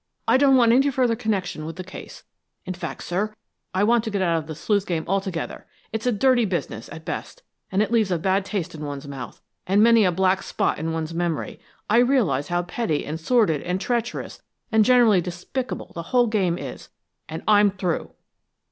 I 0.27 0.37
don't 0.37 0.55
want 0.55 0.71
any 0.71 0.89
further 0.89 1.15
connection 1.15 1.63
with 1.63 1.75
the 1.75 1.83
case; 1.83 2.23
in 2.65 2.73
fact, 2.73 3.03
sir, 3.03 3.35
I 3.71 3.83
want 3.83 4.03
to 4.05 4.09
get 4.09 4.23
out 4.23 4.39
of 4.39 4.47
the 4.47 4.55
sleuth 4.55 4.87
game 4.87 5.03
altogether. 5.07 5.67
It's 5.93 6.07
a 6.07 6.11
dirty 6.11 6.43
business, 6.43 6.89
at 6.89 7.05
best, 7.05 7.43
and 7.71 7.83
it 7.83 7.91
leaves 7.91 8.09
a 8.09 8.17
bad 8.17 8.43
taste 8.43 8.73
in 8.73 8.83
one's 8.83 9.07
mouth, 9.07 9.43
and 9.67 9.83
many 9.83 10.03
a 10.03 10.11
black 10.11 10.41
spot 10.41 10.79
in 10.79 10.91
one's 10.91 11.13
memory. 11.13 11.59
I 11.87 11.97
realize 11.99 12.47
how 12.47 12.63
petty 12.63 13.05
and 13.05 13.19
sordid 13.19 13.61
and 13.61 13.79
treacherous 13.79 14.41
and 14.71 14.83
generally 14.83 15.21
despicable 15.21 15.91
the 15.93 16.01
whole 16.09 16.25
game 16.25 16.57
is, 16.57 16.89
and 17.29 17.43
I'm 17.47 17.69
through!" 17.69 18.09